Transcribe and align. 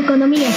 economía. 0.00 0.48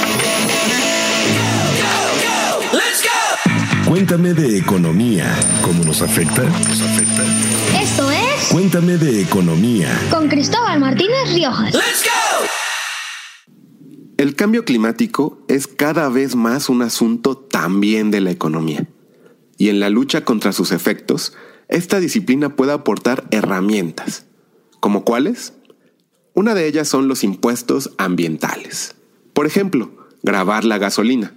Cuéntame 3.87 4.33
de 4.33 4.57
economía. 4.57 5.35
¿Cómo 5.63 5.83
nos 5.83 6.01
afecta? 6.01 6.43
Esto 7.79 8.09
es 8.11 8.47
Cuéntame 8.51 8.97
de 8.97 9.21
economía. 9.21 9.89
con 10.09 10.27
Cristóbal 10.27 10.79
Martínez 10.79 11.33
Riojas. 11.33 11.75
El 14.17 14.35
cambio 14.35 14.63
climático 14.65 15.43
es 15.47 15.67
cada 15.67 16.09
vez 16.09 16.35
más 16.35 16.69
un 16.69 16.81
asunto 16.81 17.37
también 17.37 18.09
de 18.09 18.21
la 18.21 18.31
economía. 18.31 18.87
Y 19.57 19.69
en 19.69 19.79
la 19.79 19.89
lucha 19.89 20.23
contra 20.25 20.53
sus 20.53 20.71
efectos, 20.71 21.33
esta 21.67 21.99
disciplina 21.99 22.55
puede 22.55 22.71
aportar 22.71 23.27
herramientas. 23.31 24.25
¿Como 24.79 25.03
cuáles? 25.03 25.53
Una 26.33 26.55
de 26.55 26.67
ellas 26.67 26.87
son 26.87 27.07
los 27.07 27.23
impuestos 27.23 27.91
ambientales. 27.97 28.95
Por 29.33 29.45
ejemplo, 29.45 29.91
grabar 30.21 30.63
la 30.63 30.77
gasolina, 30.77 31.33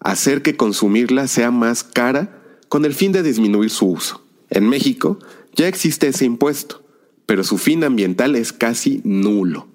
hacer 0.00 0.42
que 0.42 0.56
consumirla 0.56 1.26
sea 1.26 1.50
más 1.50 1.84
cara 1.84 2.42
con 2.68 2.84
el 2.84 2.94
fin 2.94 3.12
de 3.12 3.22
disminuir 3.22 3.70
su 3.70 3.86
uso. 3.86 4.22
En 4.50 4.68
México 4.68 5.18
ya 5.54 5.68
existe 5.68 6.08
ese 6.08 6.24
impuesto, 6.24 6.84
pero 7.24 7.44
su 7.44 7.58
fin 7.58 7.84
ambiental 7.84 8.36
es 8.36 8.52
casi 8.52 9.00
nulo. 9.04 9.66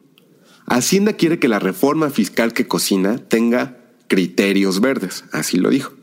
Hacienda 0.67 1.13
quiere 1.13 1.39
que 1.39 1.48
la 1.48 1.59
reforma 1.59 2.09
fiscal 2.09 2.53
que 2.53 2.67
cocina 2.67 3.17
tenga 3.17 3.77
criterios 4.07 4.79
verdes, 4.79 5.26
así 5.31 5.57
lo 5.57 5.70
dijo. 5.70 5.93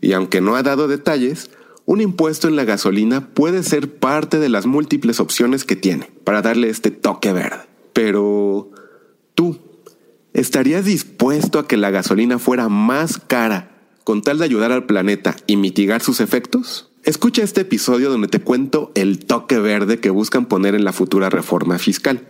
Y 0.00 0.12
aunque 0.12 0.40
no 0.40 0.56
ha 0.56 0.62
dado 0.62 0.88
detalles, 0.88 1.50
un 1.86 2.00
impuesto 2.00 2.48
en 2.48 2.56
la 2.56 2.64
gasolina 2.64 3.28
puede 3.28 3.62
ser 3.62 3.92
parte 3.92 4.38
de 4.38 4.48
las 4.48 4.66
múltiples 4.66 5.20
opciones 5.20 5.64
que 5.64 5.76
tiene 5.76 6.10
para 6.24 6.42
darle 6.42 6.68
este 6.68 6.90
toque 6.90 7.32
verde. 7.32 7.64
Pero 7.92 8.70
tú, 9.34 9.58
¿estarías 10.40 10.86
dispuesto 10.86 11.58
a 11.58 11.68
que 11.68 11.76
la 11.76 11.90
gasolina 11.90 12.38
fuera 12.38 12.68
más 12.68 13.18
cara 13.18 13.70
con 14.04 14.22
tal 14.22 14.38
de 14.38 14.46
ayudar 14.46 14.72
al 14.72 14.86
planeta 14.86 15.36
y 15.46 15.56
mitigar 15.56 16.02
sus 16.02 16.20
efectos? 16.20 16.90
Escucha 17.04 17.42
este 17.42 17.60
episodio 17.60 18.10
donde 18.10 18.28
te 18.28 18.40
cuento 18.40 18.90
el 18.94 19.24
toque 19.24 19.58
verde 19.58 20.00
que 20.00 20.10
buscan 20.10 20.46
poner 20.46 20.74
en 20.74 20.84
la 20.84 20.92
futura 20.92 21.28
reforma 21.28 21.78
fiscal. 21.78 22.26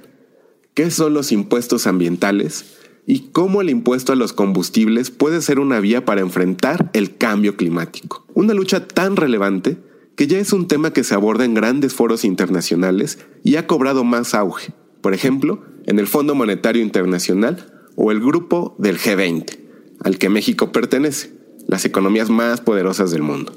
¿Qué 0.74 0.90
son 0.90 1.14
los 1.14 1.30
impuestos 1.30 1.86
ambientales? 1.86 2.76
Y 3.06 3.30
cómo 3.30 3.60
el 3.60 3.70
impuesto 3.70 4.12
a 4.12 4.16
los 4.16 4.32
combustibles 4.32 5.10
puede 5.10 5.40
ser 5.40 5.60
una 5.60 5.80
vía 5.80 6.04
para 6.04 6.20
enfrentar 6.20 6.90
el 6.92 7.16
cambio 7.16 7.56
climático. 7.56 8.26
Una 8.34 8.54
lucha 8.54 8.86
tan 8.86 9.16
relevante 9.16 9.78
que 10.16 10.26
ya 10.26 10.38
es 10.38 10.52
un 10.52 10.66
tema 10.66 10.92
que 10.92 11.04
se 11.04 11.14
aborda 11.14 11.44
en 11.44 11.54
grandes 11.54 11.94
foros 11.94 12.24
internacionales 12.24 13.20
y 13.44 13.56
ha 13.56 13.66
cobrado 13.66 14.04
más 14.04 14.34
auge. 14.34 14.72
Por 15.00 15.14
ejemplo, 15.14 15.64
en 15.86 15.98
el 15.98 16.06
Fondo 16.06 16.34
Monetario 16.34 16.82
Internacional 16.82 17.79
o 17.96 18.10
el 18.12 18.20
grupo 18.20 18.74
del 18.78 18.98
G20, 18.98 19.58
al 20.02 20.18
que 20.18 20.28
México 20.28 20.72
pertenece, 20.72 21.32
las 21.66 21.84
economías 21.84 22.30
más 22.30 22.60
poderosas 22.60 23.10
del 23.10 23.22
mundo. 23.22 23.52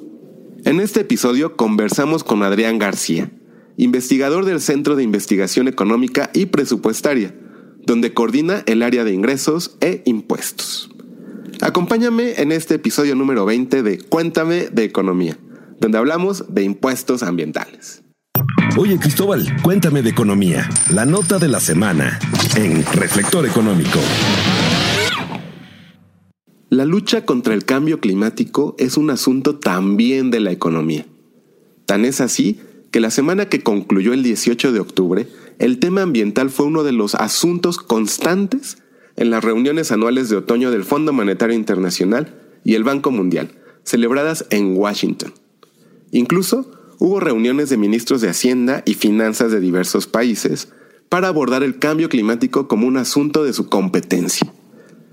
En 0.66 0.80
este 0.80 1.02
episodio 1.02 1.56
conversamos 1.56 2.24
con 2.24 2.44
Adrián 2.44 2.80
García, 2.80 3.32
investigador 3.78 4.46
del 4.46 4.62
Centro 4.62 4.96
de 4.96 5.04
Investigación 5.04 5.68
Económica 5.68 6.30
y 6.34 6.46
Presupuestaria, 6.46 7.36
donde 7.86 8.14
coordina 8.14 8.64
el 8.66 8.82
área 8.82 9.04
de 9.04 9.14
ingresos 9.14 9.78
e 9.82 10.02
impuestos. 10.06 10.90
Acompáñame 11.62 12.42
en 12.42 12.52
este 12.52 12.76
episodio 12.76 13.16
número 13.16 13.46
20 13.46 13.84
de 13.84 13.98
Cuéntame 13.98 14.68
de 14.70 14.84
Economía, 14.84 15.38
donde 15.80 15.98
hablamos 15.98 16.54
de 16.54 16.64
impuestos 16.64 17.24
ambientales. 17.24 18.04
Oye 18.76 18.98
Cristóbal, 18.98 19.46
cuéntame 19.62 20.02
de 20.02 20.10
economía. 20.10 20.68
La 20.92 21.06
nota 21.06 21.38
de 21.38 21.48
la 21.48 21.60
semana 21.60 22.18
en 22.56 22.84
Reflector 22.84 23.46
Económico. 23.46 24.00
La 26.70 26.84
lucha 26.84 27.24
contra 27.24 27.54
el 27.54 27.66
cambio 27.66 28.00
climático 28.00 28.76
es 28.80 28.98
un 28.98 29.12
asunto 29.12 29.60
también 29.60 30.32
de 30.32 30.40
la 30.40 30.52
economía. 30.52 31.06
Tan 31.86 32.04
es 32.04 32.20
así 32.20 32.60
que 32.90 33.00
la 33.00 33.12
semana 33.12 33.48
que 33.48 33.62
concluyó 33.62 34.12
el 34.12 34.24
18 34.24 34.72
de 34.72 34.80
octubre, 34.80 35.28
el 35.60 35.78
tema 35.78 36.02
ambiental 36.02 36.50
fue 36.50 36.66
uno 36.66 36.84
de 36.84 36.94
los 36.94 37.14
asuntos 37.14 37.78
constantes 37.78 38.80
en 39.18 39.30
las 39.30 39.44
reuniones 39.44 39.92
anuales 39.92 40.30
de 40.30 40.38
otoño 40.38 40.72
del 40.72 40.84
Fondo 40.84 41.14
Monetario 41.14 41.56
Internacional 41.56 42.42
y 42.64 42.74
el 42.74 42.84
Banco 42.84 43.12
Mundial, 43.12 43.52
celebradas 43.84 44.48
en 44.50 44.76
Washington. 44.76 45.32
Incluso 46.12 46.72
hubo 47.04 47.20
reuniones 47.20 47.70
de 47.70 47.76
ministros 47.76 48.22
de 48.22 48.30
Hacienda 48.30 48.82
y 48.86 48.94
Finanzas 48.94 49.52
de 49.52 49.60
diversos 49.60 50.08
países 50.08 50.70
para 51.10 51.28
abordar 51.28 51.62
el 51.62 51.78
cambio 51.78 52.08
climático 52.08 52.70
como 52.70 52.88
un 52.88 52.96
asunto 52.96 53.44
de 53.44 53.52
su 53.52 53.68
competencia. 53.68 54.54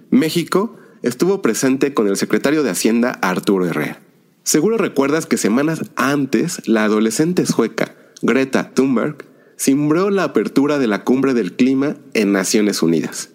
México 0.09 0.77
estuvo 1.03 1.43
presente 1.43 1.93
con 1.93 2.07
el 2.07 2.17
secretario 2.17 2.63
de 2.63 2.71
Hacienda 2.71 3.19
Arturo 3.23 3.67
Herrera. 3.67 4.01
Seguro 4.45 4.79
recuerdas 4.79 5.27
que 5.27 5.37
semanas 5.37 5.81
antes 5.97 6.63
la 6.69 6.85
adolescente 6.85 7.45
sueca 7.45 7.97
Greta 8.23 8.71
Thunberg 8.73 9.25
cimbró 9.59 10.11
la 10.11 10.23
apertura 10.23 10.79
de 10.79 10.87
la 10.87 11.03
cumbre 11.03 11.35
del 11.35 11.55
clima 11.57 11.97
en 12.15 12.31
Naciones 12.31 12.85
Unidas. 12.85 13.31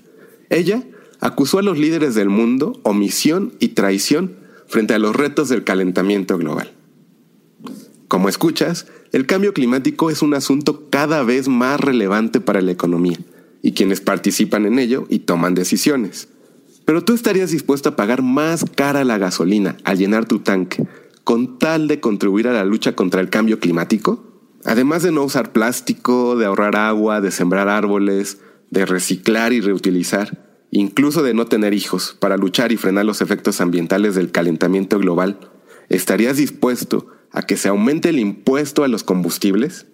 Ella 0.50 0.82
acusó 1.20 1.60
a 1.60 1.62
los 1.62 1.78
líderes 1.78 2.16
del 2.16 2.30
mundo 2.30 2.80
omisión 2.84 3.52
y 3.60 3.70
traición 3.70 4.38
frente 4.66 4.94
a 4.94 5.00
los 5.00 5.14
retos 5.14 5.50
del 5.50 5.66
calentamiento 5.66 6.38
global. 6.38 6.75
Como 8.16 8.30
escuchas, 8.30 8.88
el 9.12 9.26
cambio 9.26 9.54
climático 9.54 10.10
es 10.10 10.22
un 10.22 10.36
asunto 10.36 10.90
cada 10.90 11.22
vez 11.24 11.50
más 11.50 11.82
relevante 11.82 12.40
para 12.40 12.62
la 12.62 12.72
economía 12.72 13.18
y 13.62 13.74
quienes 13.74 14.00
participan 14.00 14.66
en 14.66 14.80
ello 14.80 15.06
y 15.10 15.20
toman 15.20 15.54
decisiones. 15.54 16.30
Pero 16.86 17.04
tú 17.04 17.14
estarías 17.14 17.52
dispuesto 17.52 17.90
a 17.90 17.98
pagar 17.98 18.22
más 18.22 18.64
cara 18.74 19.04
la 19.04 19.18
gasolina 19.18 19.76
al 19.84 19.98
llenar 19.98 20.24
tu 20.24 20.40
tanque 20.40 20.88
con 21.26 21.60
tal 21.60 21.90
de 21.90 22.00
contribuir 22.00 22.48
a 22.48 22.54
la 22.54 22.64
lucha 22.64 22.96
contra 22.96 23.20
el 23.20 23.30
cambio 23.30 23.60
climático? 23.60 24.24
Además 24.64 25.04
de 25.04 25.12
no 25.12 25.26
usar 25.26 25.52
plástico, 25.52 26.38
de 26.38 26.46
ahorrar 26.46 26.78
agua, 26.78 27.20
de 27.20 27.32
sembrar 27.32 27.68
árboles, 27.68 28.40
de 28.72 28.86
reciclar 28.86 29.52
y 29.52 29.60
reutilizar, 29.60 30.62
incluso 30.72 31.22
de 31.22 31.34
no 31.34 31.48
tener 31.48 31.74
hijos 31.74 32.16
para 32.18 32.38
luchar 32.38 32.72
y 32.72 32.78
frenar 32.78 33.04
los 33.04 33.20
efectos 33.20 33.60
ambientales 33.60 34.16
del 34.16 34.32
calentamiento 34.32 35.00
global, 35.00 35.38
¿estarías 35.90 36.38
dispuesto 36.38 37.10
a 37.36 37.44
que 37.44 37.58
se 37.58 37.68
aumente 37.68 38.10
el 38.10 38.20
impuesto 38.20 38.84
a 38.84 38.88
los 38.88 39.04
combustibles? 39.04 39.86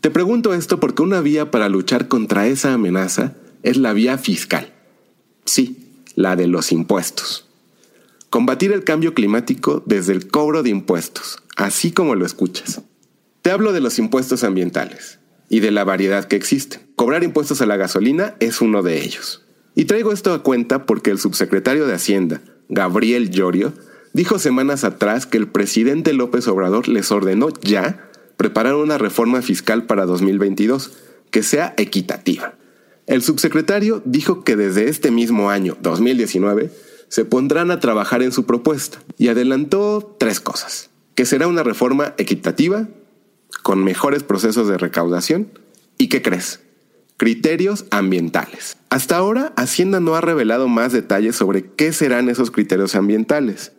Te 0.00 0.10
pregunto 0.10 0.54
esto 0.54 0.80
porque 0.80 1.02
una 1.02 1.20
vía 1.20 1.50
para 1.50 1.68
luchar 1.68 2.08
contra 2.08 2.46
esa 2.46 2.72
amenaza 2.72 3.34
es 3.62 3.76
la 3.76 3.92
vía 3.92 4.18
fiscal. 4.18 4.72
Sí, 5.44 6.02
la 6.14 6.34
de 6.34 6.46
los 6.46 6.72
impuestos. 6.72 7.48
Combatir 8.30 8.72
el 8.72 8.82
cambio 8.82 9.14
climático 9.14 9.82
desde 9.86 10.12
el 10.12 10.26
cobro 10.28 10.62
de 10.62 10.70
impuestos, 10.70 11.38
así 11.56 11.92
como 11.92 12.14
lo 12.14 12.26
escuchas. 12.26 12.82
Te 13.42 13.50
hablo 13.50 13.72
de 13.72 13.80
los 13.80 13.98
impuestos 13.98 14.42
ambientales 14.42 15.18
y 15.48 15.60
de 15.60 15.70
la 15.70 15.84
variedad 15.84 16.24
que 16.24 16.36
existe. 16.36 16.80
Cobrar 16.96 17.22
impuestos 17.22 17.60
a 17.60 17.66
la 17.66 17.76
gasolina 17.76 18.34
es 18.40 18.60
uno 18.60 18.82
de 18.82 19.04
ellos. 19.04 19.44
Y 19.74 19.84
traigo 19.84 20.12
esto 20.12 20.32
a 20.32 20.42
cuenta 20.42 20.86
porque 20.86 21.10
el 21.10 21.18
subsecretario 21.18 21.86
de 21.86 21.94
Hacienda, 21.94 22.40
Gabriel 22.68 23.30
Llorio, 23.30 23.74
dijo 24.16 24.38
semanas 24.38 24.82
atrás 24.82 25.26
que 25.26 25.36
el 25.36 25.46
presidente 25.46 26.14
López 26.14 26.48
Obrador 26.48 26.88
les 26.88 27.12
ordenó 27.12 27.50
ya 27.60 28.08
preparar 28.38 28.74
una 28.74 28.96
reforma 28.96 29.42
fiscal 29.42 29.84
para 29.84 30.06
2022 30.06 30.92
que 31.30 31.42
sea 31.42 31.74
equitativa. 31.76 32.54
El 33.06 33.20
subsecretario 33.20 34.00
dijo 34.06 34.42
que 34.42 34.56
desde 34.56 34.88
este 34.88 35.10
mismo 35.10 35.50
año, 35.50 35.76
2019, 35.82 36.72
se 37.08 37.26
pondrán 37.26 37.70
a 37.70 37.78
trabajar 37.78 38.22
en 38.22 38.32
su 38.32 38.46
propuesta 38.46 39.02
y 39.18 39.28
adelantó 39.28 40.16
tres 40.18 40.40
cosas. 40.40 40.88
Que 41.14 41.26
será 41.26 41.46
una 41.46 41.62
reforma 41.62 42.14
equitativa, 42.16 42.88
con 43.62 43.84
mejores 43.84 44.22
procesos 44.22 44.66
de 44.66 44.78
recaudación 44.78 45.48
y, 45.98 46.08
¿qué 46.08 46.22
crees? 46.22 46.60
Criterios 47.18 47.84
ambientales. 47.90 48.78
Hasta 48.88 49.18
ahora, 49.18 49.52
Hacienda 49.56 50.00
no 50.00 50.14
ha 50.14 50.22
revelado 50.22 50.68
más 50.68 50.92
detalles 50.92 51.36
sobre 51.36 51.70
qué 51.70 51.92
serán 51.92 52.30
esos 52.30 52.50
criterios 52.50 52.94
ambientales, 52.94 53.72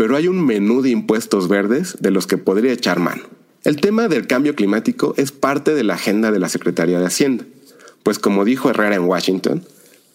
pero 0.00 0.16
hay 0.16 0.28
un 0.28 0.46
menú 0.46 0.80
de 0.80 0.88
impuestos 0.88 1.46
verdes 1.46 1.98
de 2.00 2.10
los 2.10 2.26
que 2.26 2.38
podría 2.38 2.72
echar 2.72 3.00
mano. 3.00 3.24
El 3.64 3.82
tema 3.82 4.08
del 4.08 4.26
cambio 4.26 4.54
climático 4.54 5.12
es 5.18 5.30
parte 5.30 5.74
de 5.74 5.84
la 5.84 5.92
agenda 5.92 6.32
de 6.32 6.38
la 6.38 6.48
Secretaría 6.48 6.98
de 6.98 7.04
Hacienda, 7.04 7.44
pues 8.02 8.18
como 8.18 8.46
dijo 8.46 8.70
Herrera 8.70 8.94
en 8.94 9.04
Washington, 9.04 9.62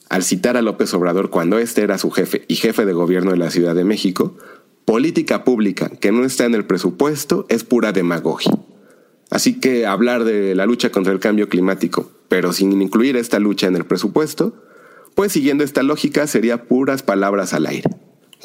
al 0.10 0.24
citar 0.24 0.58
a 0.58 0.64
López 0.64 0.92
Obrador 0.96 1.30
cuando 1.30 1.60
éste 1.60 1.84
era 1.84 2.00
su 2.00 2.10
jefe 2.10 2.46
y 2.48 2.56
jefe 2.56 2.84
de 2.84 2.94
gobierno 2.94 3.30
de 3.30 3.38
la 3.38 3.52
Ciudad 3.52 3.76
de 3.76 3.84
México, 3.84 4.36
política 4.86 5.44
pública 5.44 5.90
que 5.90 6.12
no 6.12 6.26
está 6.26 6.46
en 6.46 6.56
el 6.56 6.66
presupuesto 6.66 7.46
es 7.50 7.64
pura 7.64 7.92
demagogia. 7.92 8.58
Así 9.30 9.60
que 9.60 9.86
hablar 9.86 10.24
de 10.24 10.56
la 10.56 10.66
lucha 10.66 10.90
contra 10.90 11.14
el 11.14 11.20
cambio 11.20 11.48
climático, 11.48 12.10
pero 12.28 12.54
sin 12.54 12.82
incluir 12.82 13.18
esta 13.18 13.38
lucha 13.38 13.68
en 13.68 13.76
el 13.76 13.86
presupuesto, 13.86 14.64
pues 15.14 15.32
siguiendo 15.32 15.64
esta 15.64 15.84
lógica 15.84 16.26
sería 16.26 16.64
puras 16.64 17.04
palabras 17.04 17.54
al 17.54 17.68
aire. 17.68 17.88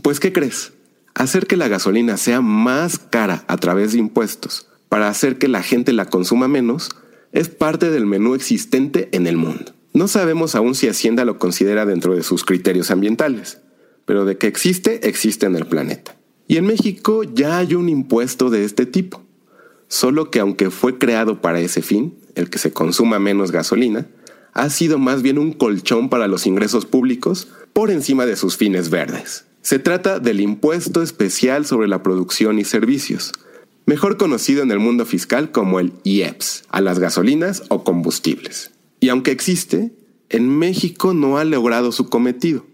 Pues 0.02 0.20
¿qué 0.20 0.34
crees? 0.34 0.74
Hacer 1.20 1.46
que 1.46 1.58
la 1.58 1.68
gasolina 1.68 2.16
sea 2.16 2.40
más 2.40 2.98
cara 2.98 3.44
a 3.46 3.58
través 3.58 3.92
de 3.92 3.98
impuestos 3.98 4.68
para 4.88 5.10
hacer 5.10 5.36
que 5.36 5.48
la 5.48 5.62
gente 5.62 5.92
la 5.92 6.06
consuma 6.06 6.48
menos 6.48 6.88
es 7.32 7.50
parte 7.50 7.90
del 7.90 8.06
menú 8.06 8.34
existente 8.34 9.10
en 9.12 9.26
el 9.26 9.36
mundo. 9.36 9.74
No 9.92 10.08
sabemos 10.08 10.54
aún 10.54 10.74
si 10.74 10.88
Hacienda 10.88 11.26
lo 11.26 11.38
considera 11.38 11.84
dentro 11.84 12.16
de 12.16 12.22
sus 12.22 12.46
criterios 12.46 12.90
ambientales, 12.90 13.58
pero 14.06 14.24
de 14.24 14.38
que 14.38 14.46
existe, 14.46 15.06
existe 15.10 15.44
en 15.44 15.56
el 15.56 15.66
planeta. 15.66 16.16
Y 16.48 16.56
en 16.56 16.64
México 16.64 17.22
ya 17.22 17.58
hay 17.58 17.74
un 17.74 17.90
impuesto 17.90 18.48
de 18.48 18.64
este 18.64 18.86
tipo, 18.86 19.22
solo 19.88 20.30
que 20.30 20.40
aunque 20.40 20.70
fue 20.70 20.96
creado 20.96 21.42
para 21.42 21.60
ese 21.60 21.82
fin, 21.82 22.14
el 22.34 22.48
que 22.48 22.56
se 22.56 22.72
consuma 22.72 23.18
menos 23.18 23.52
gasolina, 23.52 24.06
ha 24.54 24.70
sido 24.70 24.98
más 24.98 25.20
bien 25.20 25.36
un 25.36 25.52
colchón 25.52 26.08
para 26.08 26.28
los 26.28 26.46
ingresos 26.46 26.86
públicos 26.86 27.48
por 27.74 27.90
encima 27.90 28.24
de 28.24 28.36
sus 28.36 28.56
fines 28.56 28.88
verdes. 28.88 29.44
Se 29.70 29.78
trata 29.78 30.18
del 30.18 30.40
impuesto 30.40 31.00
especial 31.00 31.64
sobre 31.64 31.86
la 31.86 32.02
producción 32.02 32.58
y 32.58 32.64
servicios, 32.64 33.30
mejor 33.86 34.16
conocido 34.16 34.64
en 34.64 34.72
el 34.72 34.80
mundo 34.80 35.06
fiscal 35.06 35.52
como 35.52 35.78
el 35.78 35.92
IEPS, 36.02 36.64
a 36.70 36.80
las 36.80 36.98
gasolinas 36.98 37.62
o 37.68 37.84
combustibles. 37.84 38.72
Y 38.98 39.10
aunque 39.10 39.30
existe, 39.30 39.92
en 40.28 40.48
México 40.48 41.14
no 41.14 41.38
ha 41.38 41.44
logrado 41.44 41.92
su 41.92 42.08
cometido, 42.08 42.66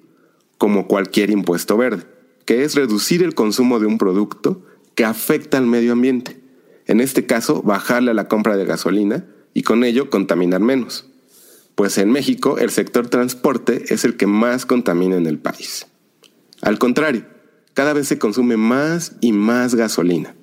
como 0.56 0.88
cualquier 0.88 1.28
impuesto 1.28 1.76
verde, 1.76 2.04
que 2.46 2.64
es 2.64 2.74
reducir 2.74 3.22
el 3.22 3.34
consumo 3.34 3.78
de 3.78 3.84
un 3.84 3.98
producto 3.98 4.64
que 4.94 5.04
afecta 5.04 5.58
al 5.58 5.66
medio 5.66 5.92
ambiente. 5.92 6.40
En 6.86 7.02
este 7.02 7.26
caso, 7.26 7.60
bajarle 7.60 8.12
a 8.12 8.14
la 8.14 8.26
compra 8.26 8.56
de 8.56 8.64
gasolina 8.64 9.26
y 9.52 9.64
con 9.64 9.84
ello 9.84 10.08
contaminar 10.08 10.62
menos. 10.62 11.04
Pues 11.74 11.98
en 11.98 12.10
México 12.10 12.56
el 12.56 12.70
sector 12.70 13.08
transporte 13.08 13.84
es 13.92 14.06
el 14.06 14.16
que 14.16 14.26
más 14.26 14.64
contamina 14.64 15.16
en 15.16 15.26
el 15.26 15.38
país. 15.38 15.88
Al 16.66 16.78
contrario, 16.78 17.24
cada 17.72 17.94
vez 17.94 18.08
se 18.08 18.18
consume 18.18 18.58
más 18.58 19.16
y 19.22 19.32
más 19.32 19.74
gasolina 19.74 20.34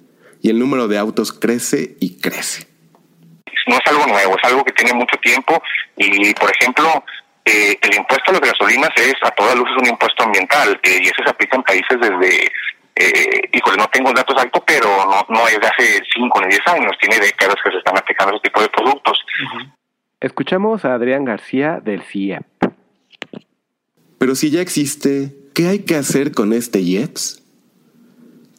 y 0.42 0.50
el 0.50 0.58
número 0.58 0.88
de 0.88 0.98
autos 0.98 1.31
crece 1.31 1.96
y 2.00 2.20
crece 2.20 2.74
no 3.68 3.75
es 3.75 3.81
algo 3.86 4.06
nuevo, 4.08 4.36
es 4.38 4.50
algo 4.50 4.64
que 4.64 4.74
tiene 4.74 4.94
mucho 4.94 5.18
tiempo 5.18 5.62
y, 5.98 6.34
por 6.34 6.52
ejemplo, 6.52 7.04
eh, 7.46 7.78
el 7.81 7.96
impuesto 7.96 8.31
a 8.31 8.34
las 8.34 8.42
gasolinas 8.42 8.92
es 8.96 9.16
a 9.22 9.31
toda 9.31 9.56
luz 9.56 9.70
es 9.70 9.81
un 9.81 9.90
impuesto 9.90 10.24
ambiental 10.24 10.80
eh, 10.84 11.00
y 11.02 11.06
ese 11.06 11.24
se 11.24 11.30
aplica 11.30 11.58
en 11.58 11.64
países 11.64 11.98
desde, 12.00 12.52
eh, 12.96 13.50
híjole, 13.52 13.78
no 13.78 13.88
tengo 13.88 14.12
datos 14.14 14.42
altos, 14.42 14.64
pero 14.66 14.88
no, 15.06 15.26
no 15.30 15.48
es 15.48 15.60
de 15.60 15.68
hace 15.68 16.04
5 16.14 16.42
ni 16.42 16.48
10 16.48 16.62
años, 16.68 16.92
tiene 17.00 17.19
décadas 17.19 17.56
que 17.64 17.72
se 17.72 17.78
están 17.78 17.98
aplicando 17.98 18.34
ese 18.34 18.44
tipo 18.44 18.62
de 18.62 18.69
productos. 18.69 19.19
Escuchamos 20.19 20.86
a 20.86 20.94
Adrián 20.94 21.26
García 21.26 21.80
del 21.84 22.02
CIEP. 22.02 22.46
Pero 24.24 24.36
si 24.36 24.52
ya 24.52 24.62
existe, 24.62 25.36
¿qué 25.52 25.68
hay 25.68 25.80
que 25.80 25.98
hacer 25.98 26.31
con 26.31 26.54
este 26.54 26.80
IEPS? 26.80 27.42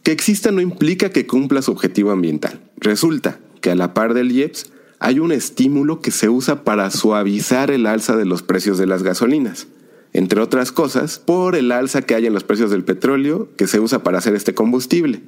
Que 0.03 0.13
exista 0.13 0.53
no 0.53 0.61
implica 0.61 1.09
que 1.09 1.27
cumpla 1.27 1.63
su 1.63 1.71
objetivo 1.73 2.11
ambiental. 2.11 2.61
Resulta 2.77 3.41
que 3.63 3.71
a 3.71 3.75
la 3.75 3.95
par 3.95 4.13
del 4.13 4.31
IEPS 4.31 4.71
hay 4.99 5.21
un 5.21 5.33
estímulo 5.33 6.03
que 6.03 6.11
se 6.11 6.29
usa 6.29 6.65
para 6.65 6.91
suavizar 6.91 7.71
el 7.71 7.87
alza 7.87 8.15
de 8.15 8.27
los 8.27 8.43
precios 8.43 8.77
de 8.77 8.87
las 8.87 9.03
gasolinas, 9.03 9.67
entre 10.13 10.43
otras 10.43 10.71
cosas, 10.71 11.19
por 11.19 11.57
el 11.57 11.73
alza 11.73 12.03
que 12.03 12.15
hay 12.15 12.27
en 12.27 12.35
los 12.35 12.45
precios 12.45 12.71
del 12.71 12.85
petróleo 12.85 13.49
que 13.57 13.67
se 13.67 13.81
usa 13.81 14.03
para 14.03 14.19
hacer 14.19 14.35
este 14.35 14.53
combustible. 14.53 15.23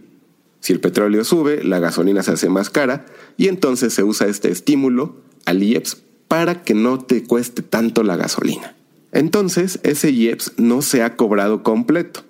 Si 0.61 0.75
el 0.75 0.81
petróleo 0.81 1.25
sube, 1.25 1.65
la 1.65 1.79
gasolina 1.79 2.23
se 2.23 2.33
hace 2.33 2.51
más 2.51 2.69
cara 2.69 3.07
y 3.39 3.49
entonces 3.49 3.95
se 3.95 4.03
usa 4.05 4.27
este 4.27 4.51
estímulo 4.51 5.17
al 5.47 5.63
IEPS 5.63 5.97
para 6.29 6.63
que 6.63 6.75
no 6.75 6.99
te 6.99 7.25
cueste 7.25 7.63
tanto 7.63 8.03
la 8.03 8.17
gasolina. 8.17 8.76
Entonces, 9.13 9.81
ese 9.83 10.11
IEPS 10.11 10.55
no 10.59 10.83
se 10.83 11.03
ha 11.03 11.17
cobrado 11.17 11.63
completo, 11.63 12.25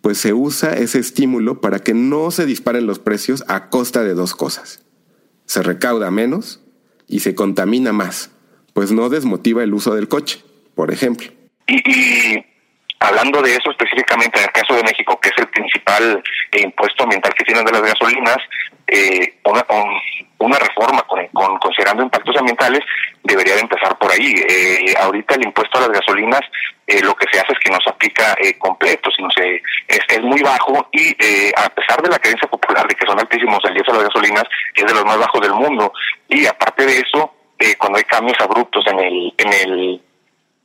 pues 0.00 0.18
se 0.18 0.32
usa 0.32 0.72
ese 0.74 0.98
estímulo 0.98 1.60
para 1.60 1.80
que 1.80 1.94
no 1.94 2.30
se 2.30 2.46
disparen 2.46 2.86
los 2.86 2.98
precios 2.98 3.44
a 3.48 3.68
costa 3.68 4.04
de 4.04 4.14
dos 4.14 4.34
cosas. 4.34 4.84
Se 5.46 5.62
recauda 5.62 6.10
menos 6.10 6.60
y 7.06 7.20
se 7.20 7.34
contamina 7.34 7.92
más, 7.92 8.30
pues 8.72 8.92
no 8.92 9.08
desmotiva 9.08 9.62
el 9.62 9.74
uso 9.74 9.94
del 9.94 10.08
coche, 10.08 10.42
por 10.74 10.90
ejemplo. 10.92 11.28
Hablando 12.98 13.42
de 13.42 13.54
eso 13.54 13.70
específicamente 13.70 14.38
en 14.38 14.44
el 14.46 14.52
caso 14.52 14.74
de 14.74 14.82
México, 14.82 15.20
que 15.20 15.28
es 15.28 15.34
el 15.36 15.48
principal 15.48 16.22
eh, 16.50 16.62
impuesto 16.62 17.02
ambiental 17.02 17.34
que 17.34 17.44
tienen 17.44 17.64
de 17.64 17.72
las 17.72 17.82
gasolinas, 17.82 18.38
eh, 18.86 19.34
una, 20.38 20.58
reforma 20.58 21.02
con, 21.02 21.58
considerando 21.58 22.04
impactos 22.04 22.36
ambientales 22.38 22.80
debería 23.22 23.54
de 23.54 23.60
empezar 23.60 23.98
por 23.98 24.10
ahí. 24.10 24.34
Eh, 24.48 24.94
ahorita 24.98 25.34
el 25.34 25.44
impuesto 25.44 25.76
a 25.76 25.82
las 25.82 25.90
gasolinas 25.90 26.40
lo 27.02 27.14
que 27.16 27.26
se 27.32 27.40
hace 27.40 27.52
es 27.52 27.58
que 27.58 27.70
no 27.70 27.78
se 27.82 27.90
aplica 27.90 28.36
completo, 28.58 29.10
sino 29.10 29.28
se 29.32 29.60
es, 29.88 30.22
muy 30.22 30.40
bajo 30.40 30.88
y 30.92 31.10
a 31.56 31.68
pesar 31.70 32.00
de 32.00 32.08
la 32.08 32.18
creencia 32.18 32.48
popular 32.48 32.86
de 32.86 32.94
que 32.94 33.04
son 33.04 33.18
altísimos 33.18 33.58
el 33.64 33.74
diésel 33.74 33.94
a 33.94 33.98
las 33.98 34.06
gasolinas, 34.06 34.44
es 34.72 34.84
de 34.84 34.94
los 34.94 35.04
más 35.04 35.18
bajos 35.18 35.40
del 35.40 35.52
mundo. 35.52 35.92
Y 36.28 36.46
aparte 36.46 36.86
de 36.86 36.98
eso, 37.00 37.34
cuando 37.78 37.98
hay 37.98 38.04
cambios 38.04 38.38
abruptos 38.40 38.86
en 38.86 39.00
el 39.00 39.34
en 39.36 39.52
el 39.52 40.00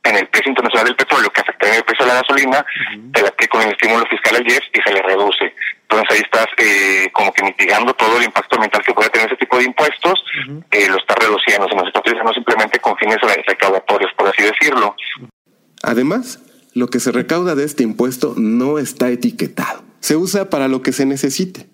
en 0.04 0.16
el 0.16 0.28
precio 0.28 0.50
internacional 0.50 0.86
del 0.86 0.96
petróleo 0.96 1.30
que 1.30 1.40
afecta 1.40 1.76
el 1.76 1.84
precio 1.84 2.04
de 2.04 2.12
la 2.12 2.20
gasolina, 2.20 2.66
que 3.38 3.48
con 3.48 3.62
el 3.62 3.70
estímulo 3.70 4.04
fiscal 4.06 4.36
al 4.36 4.46
IEPS 4.46 4.66
y 4.72 4.80
se 4.82 4.94
le 4.94 5.02
reduce. 5.02 5.54
Entonces 5.82 6.08
ahí 6.10 6.22
estás 6.22 6.46
eh, 6.58 7.10
como 7.12 7.32
que 7.32 7.44
mitigando 7.44 7.94
todo 7.94 8.18
el 8.18 8.24
impacto 8.24 8.56
ambiental 8.56 8.82
que 8.82 8.94
puede 8.94 9.10
tener 9.10 9.26
ese 9.28 9.36
tipo 9.36 9.58
de 9.58 9.64
impuestos, 9.64 10.14
eh, 10.70 10.88
lo 10.88 10.96
está 10.96 11.14
reduciendo, 11.14 11.68
se 11.68 11.76
nos 11.76 11.86
está 11.86 12.00
utilizando 12.00 12.32
simplemente 12.32 12.78
con 12.80 12.96
fines 12.96 13.18
recaudatorios, 13.46 14.10
por 14.16 14.28
así 14.28 14.42
decirlo. 14.42 14.96
Además, 15.82 16.40
lo 16.74 16.88
que 16.88 17.00
se 17.00 17.12
recauda 17.12 17.54
de 17.54 17.64
este 17.64 17.82
impuesto 17.82 18.34
no 18.36 18.78
está 18.78 19.10
etiquetado. 19.10 19.84
Se 20.00 20.16
usa 20.16 20.50
para 20.50 20.68
lo 20.68 20.82
que 20.82 20.92
se 20.92 21.06
necesite, 21.06 21.66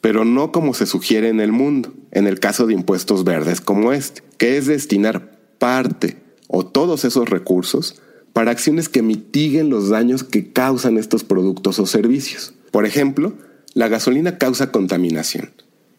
pero 0.00 0.24
no 0.24 0.52
como 0.52 0.74
se 0.74 0.86
sugiere 0.86 1.28
en 1.28 1.40
el 1.40 1.52
mundo, 1.52 1.92
en 2.12 2.26
el 2.26 2.38
caso 2.38 2.66
de 2.66 2.74
impuestos 2.74 3.24
verdes 3.24 3.60
como 3.60 3.92
este, 3.92 4.22
que 4.38 4.56
es 4.56 4.66
destinar 4.66 5.30
parte 5.58 6.21
o 6.52 6.64
todos 6.64 7.04
esos 7.04 7.28
recursos 7.28 8.00
para 8.32 8.50
acciones 8.50 8.88
que 8.88 9.02
mitiguen 9.02 9.70
los 9.70 9.88
daños 9.88 10.22
que 10.22 10.52
causan 10.52 10.98
estos 10.98 11.24
productos 11.24 11.78
o 11.78 11.86
servicios. 11.86 12.54
Por 12.70 12.86
ejemplo, 12.86 13.32
la 13.74 13.88
gasolina 13.88 14.38
causa 14.38 14.70
contaminación, 14.70 15.50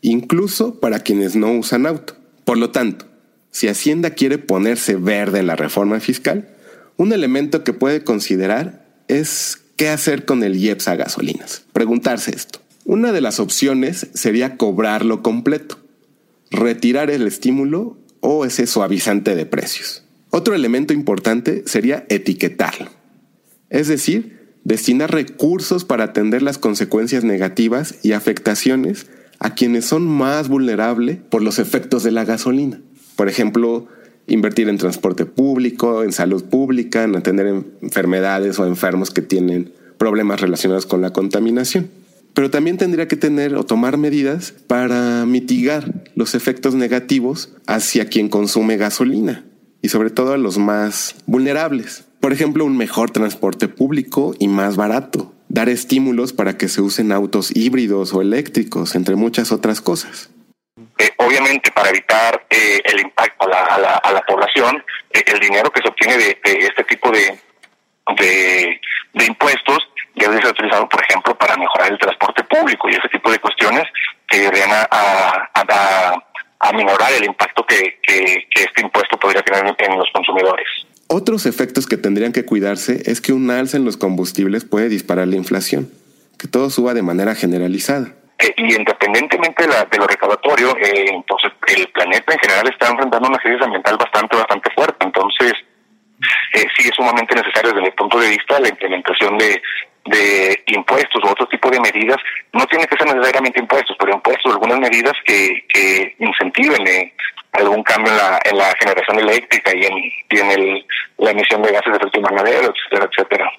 incluso 0.01 0.79
para 0.79 0.99
quienes 0.99 1.35
no 1.35 1.51
usan 1.51 1.85
auto. 1.85 2.15
Por 2.45 2.57
lo 2.57 2.69
tanto, 2.69 3.05
si 3.51 3.67
Hacienda 3.67 4.11
quiere 4.11 4.37
ponerse 4.37 4.95
verde 4.95 5.39
en 5.39 5.47
la 5.47 5.55
reforma 5.55 5.99
fiscal, 5.99 6.49
un 6.97 7.13
elemento 7.13 7.63
que 7.63 7.73
puede 7.73 8.03
considerar 8.03 8.85
es 9.07 9.59
qué 9.75 9.89
hacer 9.89 10.25
con 10.25 10.43
el 10.43 10.55
IEPS 10.55 10.87
a 10.87 10.95
gasolinas. 10.95 11.63
Preguntarse 11.73 12.35
esto. 12.35 12.59
Una 12.85 13.11
de 13.11 13.21
las 13.21 13.39
opciones 13.39 14.07
sería 14.13 14.57
cobrarlo 14.57 15.23
completo, 15.23 15.77
retirar 16.51 17.09
el 17.09 17.25
estímulo 17.25 17.97
o 18.19 18.45
ese 18.45 18.67
suavizante 18.67 19.35
de 19.35 19.45
precios. 19.45 20.02
Otro 20.35 20.55
elemento 20.55 20.93
importante 20.93 21.61
sería 21.67 22.07
etiquetarlo, 22.09 22.89
es 23.69 23.87
decir, 23.87 24.55
destinar 24.63 25.11
recursos 25.11 25.85
para 25.85 26.05
atender 26.05 26.41
las 26.41 26.57
consecuencias 26.57 27.23
negativas 27.23 27.99
y 28.01 28.13
afectaciones 28.13 29.05
a 29.37 29.53
quienes 29.53 29.85
son 29.85 30.07
más 30.07 30.49
vulnerables 30.49 31.19
por 31.29 31.43
los 31.43 31.59
efectos 31.59 32.01
de 32.01 32.09
la 32.09 32.25
gasolina. 32.25 32.81
Por 33.15 33.29
ejemplo, 33.29 33.85
invertir 34.25 34.69
en 34.69 34.79
transporte 34.79 35.27
público, 35.27 36.03
en 36.03 36.11
salud 36.11 36.43
pública, 36.45 37.03
en 37.03 37.15
atender 37.15 37.63
enfermedades 37.83 38.57
o 38.57 38.65
enfermos 38.65 39.11
que 39.11 39.21
tienen 39.21 39.71
problemas 39.99 40.41
relacionados 40.41 40.87
con 40.87 41.03
la 41.03 41.13
contaminación. 41.13 41.91
Pero 42.33 42.49
también 42.49 42.77
tendría 42.77 43.07
que 43.07 43.17
tener 43.17 43.53
o 43.53 43.65
tomar 43.65 43.97
medidas 43.99 44.51
para 44.65 45.27
mitigar 45.27 46.09
los 46.15 46.33
efectos 46.33 46.73
negativos 46.73 47.53
hacia 47.67 48.05
quien 48.07 48.29
consume 48.29 48.77
gasolina 48.77 49.45
y 49.83 49.89
sobre 49.89 50.09
todo 50.09 50.33
a 50.33 50.37
los 50.37 50.57
más 50.57 51.15
vulnerables. 51.27 52.07
Por 52.21 52.31
ejemplo, 52.31 52.63
un 52.65 52.77
mejor 52.77 53.11
transporte 53.11 53.67
público 53.67 54.33
y 54.39 54.47
más 54.47 54.77
barato. 54.77 55.33
Dar 55.49 55.67
estímulos 55.67 56.31
para 56.31 56.57
que 56.57 56.69
se 56.69 56.81
usen 56.81 57.11
autos 57.11 57.55
híbridos 57.55 58.13
o 58.13 58.21
eléctricos, 58.21 58.95
entre 58.95 59.15
muchas 59.15 59.51
otras 59.51 59.81
cosas. 59.81 60.31
Eh, 60.97 61.11
obviamente, 61.17 61.69
para 61.71 61.89
evitar 61.89 62.45
eh, 62.49 62.81
el 62.85 63.01
impacto 63.01 63.45
a 63.45 63.77
la, 63.77 64.23
población, 64.25 64.81
eh, 65.11 65.21
el 65.27 65.39
dinero 65.39 65.69
que 65.69 65.81
se 65.81 65.89
obtiene 65.89 66.17
de, 66.17 66.39
este 66.43 66.85
tipo 66.85 67.11
de, 67.11 67.37
de, 68.17 69.25
impuestos 69.25 69.79
debe 70.15 70.37
ser 70.37 70.51
utilizado, 70.51 70.87
por 70.87 71.03
ejemplo, 71.03 71.37
para 71.37 71.57
mejorar 71.57 71.91
el 71.91 71.99
transporte 71.99 72.43
público 72.45 72.87
y 72.87 72.93
ese 72.93 73.09
tipo 73.09 73.29
de 73.29 73.39
cuestiones 73.39 73.83
que 74.29 74.39
deberían 74.39 74.71
a, 74.71 74.87
a 74.89 75.43
a 75.53 76.23
minorar 76.71 77.11
el 77.13 77.25
impacto 77.25 77.65
que, 77.65 77.97
este 78.07 78.81
impuesto 78.81 79.17
podría 79.17 79.41
tener 79.41 79.75
en 79.77 79.97
los 79.97 80.07
consumidores. 80.13 80.67
Otros 81.07 81.45
efectos 81.45 81.85
que 81.87 81.97
tendrían 81.97 82.31
que 82.31 82.45
cuidarse 82.45 83.03
es 83.05 83.21
que 83.21 83.33
un 83.33 83.51
alza 83.51 83.77
en 83.77 83.85
los 83.85 83.97
combustibles 83.97 84.65
puede 84.65 84.89
disparar 84.89 85.27
la 85.27 85.35
inflación, 85.35 85.91
que 86.39 86.47
todo 86.47 86.69
suba 86.69 86.93
de 86.93 87.01
manera 87.01 87.35
generalizada. 87.35 88.13
Eh, 88.39 88.53
y 88.57 88.75
independientemente 88.75 89.63
de, 89.63 89.69
la, 89.69 89.85
de 89.85 89.97
lo 89.97 90.07
recaudatorio, 90.07 90.75
eh, 90.77 91.05
entonces 91.09 91.51
el 91.67 91.87
planeta 91.89 92.33
en 92.33 92.39
general 92.39 92.67
está 92.67 92.89
enfrentando 92.89 93.29
una 93.29 93.37
crisis 93.37 93.61
ambiental 93.61 93.97
bastante, 93.97 94.35
bastante 94.35 94.69
fuerte. 94.73 95.05
Entonces, 95.05 95.53
eh, 96.53 96.65
sí 96.77 96.87
es 96.87 96.95
sumamente 96.95 97.35
necesario 97.35 97.71
desde 97.71 97.81
mi 97.81 97.91
punto 97.91 98.19
de 98.19 98.29
vista 98.29 98.59
la 98.59 98.69
implementación 98.69 99.37
de, 99.37 99.61
de 100.05 100.63
impuestos 100.67 101.23
u 101.23 101.27
otro 101.27 101.47
tipo 101.47 101.69
de 101.69 101.79
medidas, 101.79 102.17
no 102.51 102.65
tiene 102.67 102.85
que 102.87 102.97
ser 102.97 103.07
necesariamente 103.07 103.59
impuestos, 103.59 103.95
pero 103.99 104.13
impuestos, 104.13 104.51
algunas 104.51 104.79
medidas 104.79 105.13
que, 105.25 105.65
que 105.73 106.15
incentiven 106.19 106.85
eh, 106.87 107.13
algún 107.53 107.83
cambio 107.83 108.11
en 108.11 108.17
la, 108.17 108.39
en 108.43 108.57
la 108.57 108.73
generación 108.79 109.19
eléctrica 109.19 109.71
y 109.75 109.85
en, 109.85 110.39
en 110.39 110.51
el, 110.51 110.85
la 111.19 111.31
emisión 111.31 111.61
de 111.61 111.71
gases 111.71 111.91
de 111.91 111.97
efecto 111.97 112.19
invernadero, 112.19 112.73
etcétera, 112.73 113.09
etcétera. 113.11 113.51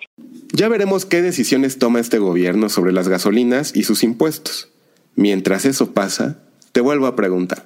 Ya 0.52 0.68
veremos 0.68 1.06
qué 1.06 1.22
decisiones 1.22 1.78
toma 1.78 2.00
este 2.00 2.18
gobierno 2.18 2.68
sobre 2.68 2.92
las 2.92 3.08
gasolinas 3.08 3.74
y 3.74 3.84
sus 3.84 4.02
impuestos. 4.02 4.70
Mientras 5.16 5.64
eso 5.64 5.94
pasa, 5.94 6.42
te 6.72 6.80
vuelvo 6.80 7.06
a 7.06 7.16
preguntar, 7.16 7.64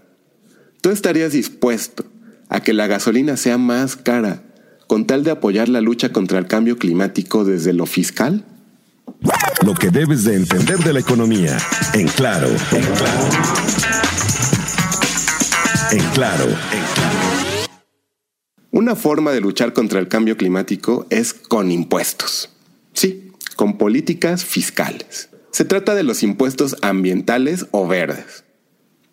¿tú 0.82 0.90
estarías 0.90 1.32
dispuesto 1.32 2.04
a 2.48 2.60
que 2.60 2.74
la 2.74 2.86
gasolina 2.86 3.36
sea 3.36 3.58
más 3.58 3.96
cara 3.96 4.42
con 4.86 5.06
tal 5.06 5.24
de 5.24 5.30
apoyar 5.30 5.68
la 5.68 5.80
lucha 5.80 6.12
contra 6.12 6.38
el 6.38 6.46
cambio 6.46 6.78
climático 6.78 7.44
desde 7.44 7.72
lo 7.72 7.86
fiscal? 7.86 8.44
Lo 9.64 9.74
que 9.74 9.90
debes 9.90 10.24
de 10.24 10.36
entender 10.36 10.78
de 10.78 10.92
la 10.92 11.00
economía, 11.00 11.56
en 11.94 12.06
claro, 12.08 12.48
en 12.48 12.82
claro. 12.82 13.28
En 15.90 16.10
claro, 16.10 16.44
en 16.44 16.84
claro. 16.94 17.68
Una 18.70 18.94
forma 18.94 19.32
de 19.32 19.40
luchar 19.40 19.72
contra 19.72 19.98
el 19.98 20.08
cambio 20.08 20.36
climático 20.36 21.06
es 21.10 21.34
con 21.34 21.70
impuestos. 21.70 22.50
Sí, 22.92 23.32
con 23.56 23.78
políticas 23.78 24.44
fiscales. 24.44 25.30
Se 25.50 25.64
trata 25.64 25.94
de 25.94 26.04
los 26.04 26.22
impuestos 26.22 26.76
ambientales 26.82 27.66
o 27.72 27.88
verdes. 27.88 28.44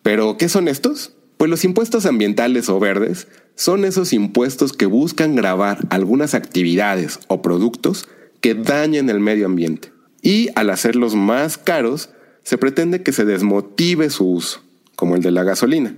¿Pero 0.03 0.37
qué 0.37 0.49
son 0.49 0.67
estos? 0.67 1.13
Pues 1.37 1.49
los 1.49 1.63
impuestos 1.63 2.05
ambientales 2.05 2.69
o 2.69 2.79
verdes 2.79 3.27
son 3.55 3.85
esos 3.85 4.13
impuestos 4.13 4.73
que 4.73 4.85
buscan 4.85 5.35
grabar 5.35 5.79
algunas 5.89 6.35
actividades 6.35 7.19
o 7.27 7.41
productos 7.41 8.07
que 8.41 8.53
dañen 8.53 9.09
el 9.09 9.19
medio 9.19 9.47
ambiente. 9.47 9.94
Y 10.25 10.49
al 10.55 10.71
hacerlos 10.71 11.13
más 11.13 11.59
caros, 11.59 12.09
se 12.41 12.57
pretende 12.57 13.03
que 13.03 13.11
se 13.11 13.25
desmotive 13.25 14.09
su 14.09 14.27
uso, 14.27 14.63
como 14.95 15.15
el 15.15 15.21
de 15.21 15.29
la 15.29 15.43
gasolina, 15.43 15.93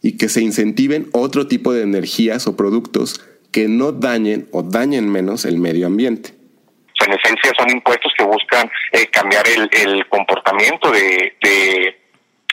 y 0.00 0.16
que 0.16 0.28
se 0.28 0.40
incentiven 0.42 1.08
otro 1.10 1.48
tipo 1.48 1.72
de 1.72 1.82
energías 1.82 2.46
o 2.46 2.56
productos 2.56 3.20
que 3.50 3.66
no 3.66 3.90
dañen 3.90 4.46
o 4.52 4.62
dañen 4.62 5.10
menos 5.10 5.44
el 5.44 5.58
medio 5.58 5.88
ambiente. 5.88 6.34
En 7.04 7.14
esencia 7.14 7.50
son 7.58 7.68
impuestos 7.68 8.12
que 8.16 8.22
buscan 8.22 8.70
eh, 8.92 9.08
cambiar 9.10 9.44
el, 9.48 10.08
comportamiento 10.08 10.92
de, 10.92 11.34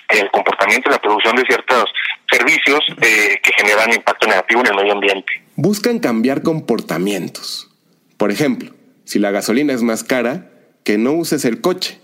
el 0.09 0.31
comportamiento 0.31 0.89
y 0.89 0.91
la 0.91 0.99
producción 0.99 1.35
de 1.35 1.43
ciertos 1.43 1.85
servicios 2.31 2.79
eh, 2.99 3.39
que 3.43 3.53
generan 3.57 3.93
impacto 3.93 4.25
negativo 4.25 4.61
en 4.61 4.67
el 4.71 4.75
medio 4.75 4.93
ambiente. 4.93 5.31
Buscan 5.55 5.99
cambiar 5.99 6.41
comportamientos. 6.41 7.69
Por 8.17 8.31
ejemplo, 8.31 8.71
si 9.05 9.19
la 9.19 9.29
gasolina 9.29 9.73
es 9.73 9.83
más 9.83 10.03
cara, 10.03 10.50
que 10.83 10.97
no 10.97 11.13
uses 11.13 11.45
el 11.45 11.61
coche 11.61 11.99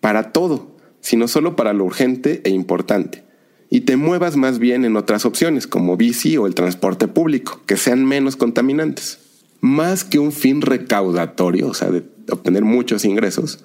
para 0.00 0.32
todo, 0.32 0.76
sino 1.00 1.28
solo 1.28 1.56
para 1.56 1.72
lo 1.72 1.84
urgente 1.84 2.40
e 2.44 2.50
importante. 2.50 3.24
Y 3.70 3.82
te 3.82 3.96
muevas 3.96 4.36
más 4.36 4.58
bien 4.58 4.84
en 4.84 4.96
otras 4.96 5.24
opciones, 5.24 5.66
como 5.66 5.96
bici 5.96 6.36
o 6.36 6.46
el 6.46 6.54
transporte 6.54 7.08
público, 7.08 7.60
que 7.66 7.76
sean 7.76 8.04
menos 8.04 8.36
contaminantes. 8.36 9.18
Más 9.60 10.04
que 10.04 10.18
un 10.18 10.32
fin 10.32 10.60
recaudatorio, 10.60 11.68
o 11.68 11.74
sea, 11.74 11.90
de 11.90 12.02
obtener 12.30 12.64
muchos 12.64 13.04
ingresos, 13.04 13.64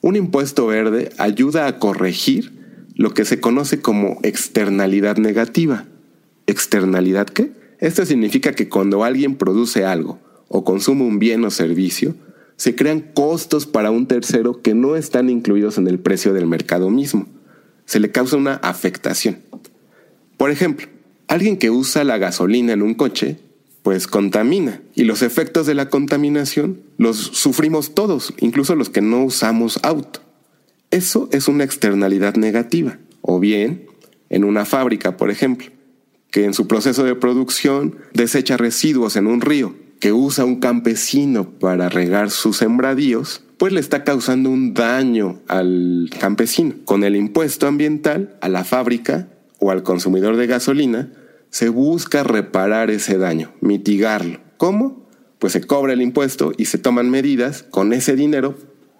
un 0.00 0.16
impuesto 0.16 0.66
verde 0.66 1.10
ayuda 1.18 1.66
a 1.66 1.78
corregir 1.78 2.52
lo 2.94 3.14
que 3.14 3.24
se 3.24 3.40
conoce 3.40 3.80
como 3.80 4.18
externalidad 4.22 5.16
negativa. 5.16 5.86
¿Externalidad 6.46 7.26
qué? 7.26 7.52
Esto 7.80 8.04
significa 8.04 8.52
que 8.52 8.68
cuando 8.68 9.04
alguien 9.04 9.36
produce 9.36 9.84
algo 9.84 10.18
o 10.48 10.64
consume 10.64 11.02
un 11.04 11.18
bien 11.18 11.44
o 11.44 11.50
servicio, 11.50 12.14
se 12.56 12.74
crean 12.74 13.00
costos 13.00 13.66
para 13.66 13.90
un 13.90 14.06
tercero 14.06 14.62
que 14.62 14.74
no 14.74 14.96
están 14.96 15.28
incluidos 15.28 15.78
en 15.78 15.88
el 15.88 15.98
precio 15.98 16.32
del 16.32 16.46
mercado 16.46 16.90
mismo. 16.90 17.26
Se 17.84 18.00
le 18.00 18.10
causa 18.10 18.36
una 18.36 18.54
afectación. 18.54 19.38
Por 20.36 20.50
ejemplo, 20.50 20.86
alguien 21.26 21.56
que 21.56 21.70
usa 21.70 22.04
la 22.04 22.18
gasolina 22.18 22.72
en 22.72 22.82
un 22.82 22.94
coche, 22.94 23.38
pues 23.82 24.06
contamina. 24.06 24.80
Y 24.94 25.04
los 25.04 25.22
efectos 25.22 25.66
de 25.66 25.74
la 25.74 25.90
contaminación 25.90 26.80
los 26.96 27.16
sufrimos 27.18 27.94
todos, 27.94 28.32
incluso 28.38 28.76
los 28.76 28.88
que 28.88 29.00
no 29.00 29.24
usamos 29.24 29.78
auto. 29.82 30.20
Eso 30.90 31.28
es 31.32 31.48
una 31.48 31.64
externalidad 31.64 32.36
negativa. 32.36 32.98
O 33.20 33.40
bien, 33.40 33.86
en 34.30 34.44
una 34.44 34.64
fábrica, 34.64 35.16
por 35.16 35.30
ejemplo, 35.30 35.68
que 36.30 36.44
en 36.44 36.54
su 36.54 36.66
proceso 36.66 37.04
de 37.04 37.14
producción 37.14 37.96
desecha 38.12 38.56
residuos 38.56 39.16
en 39.16 39.26
un 39.26 39.40
río 39.40 39.74
que 40.00 40.12
usa 40.12 40.44
un 40.44 40.60
campesino 40.60 41.50
para 41.50 41.88
regar 41.88 42.30
sus 42.30 42.58
sembradíos, 42.58 43.42
pues 43.58 43.72
le 43.72 43.80
está 43.80 44.04
causando 44.04 44.50
un 44.50 44.74
daño 44.74 45.40
al 45.48 46.10
campesino. 46.18 46.74
Con 46.84 47.04
el 47.04 47.16
impuesto 47.16 47.66
ambiental, 47.66 48.36
a 48.40 48.48
la 48.48 48.64
fábrica 48.64 49.28
o 49.58 49.70
al 49.70 49.82
consumidor 49.82 50.36
de 50.36 50.46
gasolina, 50.46 51.12
se 51.50 51.68
busca 51.68 52.24
reparar 52.24 52.90
ese 52.90 53.16
daño, 53.16 53.52
mitigarlo. 53.60 54.40
¿Cómo? 54.56 55.06
Pues 55.38 55.52
se 55.52 55.60
cobra 55.62 55.92
el 55.92 56.02
impuesto 56.02 56.52
y 56.56 56.64
se 56.66 56.78
toman 56.78 57.10
medidas 57.10 57.62
con 57.62 57.92
ese 57.92 58.16
dinero 58.16 58.56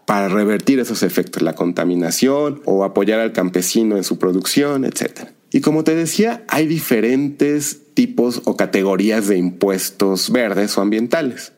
para 0.07 0.29
revertir 0.29 0.79
esos 0.79 1.03
efectos, 1.03 1.43
la 1.43 1.55
contaminación 1.55 2.61
o 2.65 2.85
apoyar 2.85 3.21
al 3.21 3.33
campesino 3.33 3.97
en 3.97 4.05
su 4.05 4.19
producción, 4.19 4.85
etc. 4.85 5.31
Y 5.55 5.61
como 5.61 5.85
te 5.85 5.95
decía, 5.95 6.43
hay 6.49 6.67
diferentes 6.67 7.95
tipos 7.95 8.43
o 8.45 8.57
categorías 8.57 9.29
de 9.29 9.37
impuestos 9.37 10.33
verdes 10.33 10.77
o 10.77 10.81
ambientales. 10.81 11.53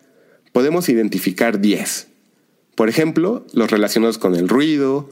Podemos 0.52 0.90
identificar 0.90 1.62
10. 1.62 2.06
Por 2.74 2.90
ejemplo, 2.90 3.46
los 3.54 3.70
relacionados 3.70 4.18
con 4.18 4.34
el 4.34 4.50
ruido, 4.50 5.08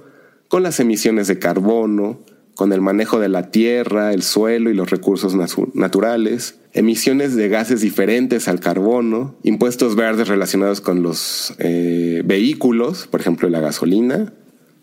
con 0.48 0.62
las 0.62 0.80
emisiones 0.80 1.28
de 1.28 1.38
carbono, 1.38 2.20
con 2.54 2.74
el 2.74 2.82
manejo 2.82 3.20
de 3.20 3.30
la 3.30 3.50
tierra, 3.50 4.12
el 4.12 4.22
suelo 4.22 4.68
y 4.68 4.74
los 4.74 4.90
recursos 4.90 5.34
naturales, 5.72 6.56
emisiones 6.74 7.34
de 7.34 7.48
gases 7.48 7.80
diferentes 7.80 8.48
al 8.48 8.60
carbono, 8.60 9.34
impuestos 9.44 9.96
verdes 9.96 10.28
relacionados 10.28 10.82
con 10.82 11.02
los 11.02 11.54
eh, 11.56 12.20
vehículos, 12.26 13.06
por 13.06 13.22
ejemplo 13.22 13.48
la 13.48 13.60
gasolina 13.60 14.34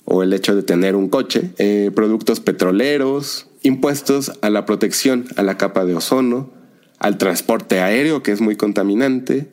o 0.06 0.24
el 0.24 0.34
hecho 0.34 0.56
de 0.56 0.64
tener 0.64 0.96
un 0.96 1.10
coche, 1.10 1.52
eh, 1.58 1.92
productos 1.94 2.40
petroleros, 2.40 3.48
impuestos 3.64 4.34
a 4.42 4.50
la 4.50 4.66
protección 4.66 5.26
a 5.36 5.44
la 5.44 5.58
capa 5.58 5.86
de 5.86 5.96
ozono, 5.96 6.52
al 7.00 7.18
transporte 7.18 7.80
aéreo 7.80 8.24
que 8.24 8.32
es 8.32 8.42
muy 8.42 8.56
contaminante, 8.56 9.50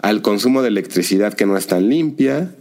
al 0.00 0.22
consumo 0.22 0.62
de 0.62 0.68
electricidad 0.68 1.34
que 1.34 1.46
no 1.46 1.56
es 1.56 1.66
tan 1.66 1.88
limpia 1.88 2.54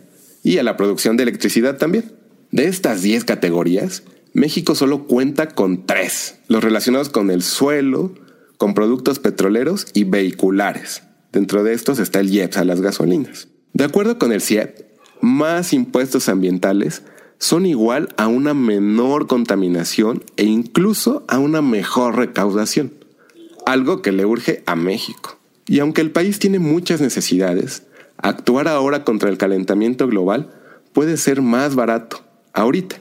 y 0.43 0.57
a 0.57 0.63
la 0.63 0.77
producción 0.77 1.17
de 1.17 1.23
electricidad 1.23 1.77
también. 1.77 2.11
De 2.51 2.67
estas 2.67 3.01
10 3.01 3.25
categorías, 3.25 4.03
México 4.33 4.75
solo 4.75 5.05
cuenta 5.05 5.49
con 5.49 5.85
tres, 5.85 6.39
los 6.47 6.63
relacionados 6.63 7.09
con 7.09 7.31
el 7.31 7.41
suelo, 7.41 8.13
con 8.57 8.73
productos 8.73 9.19
petroleros 9.19 9.87
y 9.93 10.03
vehiculares. 10.03 11.03
Dentro 11.31 11.63
de 11.63 11.73
estos 11.73 11.99
está 11.99 12.19
el 12.19 12.29
IEPS 12.29 12.57
a 12.57 12.65
las 12.65 12.81
gasolinas. 12.81 13.47
De 13.73 13.83
acuerdo 13.83 14.17
con 14.17 14.31
el 14.31 14.41
CIEP, 14.41 14.87
más 15.21 15.73
impuestos 15.73 16.29
ambientales 16.29 17.03
son 17.39 17.65
igual 17.65 18.09
a 18.17 18.27
una 18.27 18.53
menor 18.53 19.27
contaminación 19.27 20.23
e 20.37 20.45
incluso 20.45 21.23
a 21.27 21.39
una 21.39 21.61
mejor 21.61 22.15
recaudación, 22.15 22.93
algo 23.65 24.01
que 24.01 24.11
le 24.11 24.25
urge 24.25 24.63
a 24.65 24.75
México. 24.75 25.37
Y 25.67 25.79
aunque 25.79 26.01
el 26.01 26.11
país 26.11 26.39
tiene 26.39 26.59
muchas 26.59 27.01
necesidades, 27.01 27.83
actuar 28.17 28.67
ahora 28.67 29.03
contra 29.03 29.29
el 29.29 29.37
calentamiento 29.37 30.07
global 30.07 30.53
puede 30.93 31.17
ser 31.17 31.41
más 31.41 31.75
barato, 31.75 32.21
ahorita. 32.53 32.97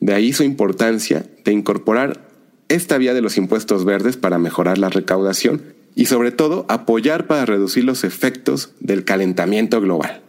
De 0.00 0.12
ahí 0.12 0.32
su 0.32 0.42
importancia 0.42 1.26
de 1.44 1.52
incorporar 1.52 2.28
esta 2.68 2.98
vía 2.98 3.14
de 3.14 3.22
los 3.22 3.36
impuestos 3.36 3.84
verdes 3.84 4.16
para 4.16 4.38
mejorar 4.38 4.78
la 4.78 4.90
recaudación 4.90 5.62
y 5.94 6.06
sobre 6.06 6.32
todo 6.32 6.66
apoyar 6.68 7.26
para 7.26 7.46
reducir 7.46 7.84
los 7.84 8.04
efectos 8.04 8.72
del 8.80 9.04
calentamiento 9.04 9.80
global 9.80 10.23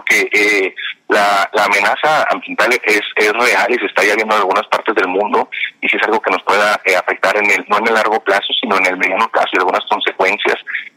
porque 0.00 0.28
eh, 0.32 0.74
la, 1.08 1.50
amenaza 1.64 2.26
ambiental 2.30 2.70
es, 2.84 3.02
es 3.16 3.32
real 3.32 3.66
y 3.68 3.78
se 3.78 3.86
está 3.86 4.02
ya 4.02 4.14
en 4.14 4.32
algunas 4.32 4.66
partes 4.68 4.94
del 4.94 5.08
mundo 5.08 5.48
y 5.82 5.88
si 5.88 5.96
es 5.96 6.02
algo 6.04 6.20
que 6.20 6.30
nos 6.30 6.42
pueda 6.42 6.80
eh, 6.84 6.96
afectar 6.96 7.36
en 7.36 7.50
el 7.50 7.64
no 7.68 7.78
en 7.78 7.88
el 7.88 7.94
largo 7.94 8.18
plazo 8.20 8.52
sino 8.60 8.78
en 8.78 8.86
el 8.86 8.96
mediano 8.96 9.28
plazo 9.30 9.48
y 9.52 9.58
algunas 9.58 9.84
consecuencias 9.90 10.56